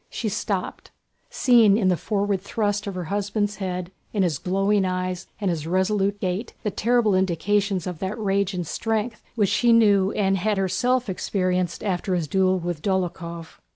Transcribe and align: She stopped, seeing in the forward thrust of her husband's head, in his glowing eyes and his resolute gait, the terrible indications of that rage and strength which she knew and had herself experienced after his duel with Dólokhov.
She 0.09 0.29
stopped, 0.29 0.89
seeing 1.29 1.77
in 1.77 1.89
the 1.89 1.95
forward 1.95 2.41
thrust 2.41 2.87
of 2.87 2.95
her 2.95 3.03
husband's 3.03 3.57
head, 3.57 3.91
in 4.13 4.23
his 4.23 4.39
glowing 4.39 4.83
eyes 4.83 5.27
and 5.39 5.51
his 5.51 5.67
resolute 5.67 6.19
gait, 6.19 6.55
the 6.63 6.71
terrible 6.71 7.13
indications 7.13 7.85
of 7.85 7.99
that 7.99 8.17
rage 8.17 8.55
and 8.55 8.65
strength 8.65 9.21
which 9.35 9.49
she 9.49 9.71
knew 9.71 10.09
and 10.13 10.37
had 10.37 10.57
herself 10.57 11.07
experienced 11.07 11.83
after 11.83 12.15
his 12.15 12.27
duel 12.27 12.57
with 12.57 12.81
Dólokhov. 12.81 13.59